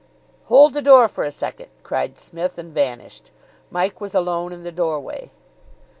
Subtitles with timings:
[0.45, 3.29] "Hold the door for a second," cried Psmith, and vanished.
[3.69, 5.29] Mike was alone in the doorway.